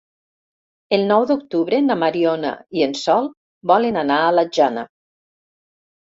El 0.95 1.01
nou 1.09 1.25
d'octubre 1.31 1.81
na 1.89 1.97
Mariona 2.03 2.53
i 2.79 2.85
en 2.85 2.95
Sol 3.01 3.29
volen 3.73 3.99
anar 4.03 4.17
a 4.23 4.31
la 4.39 4.47
Jana. 4.59 4.87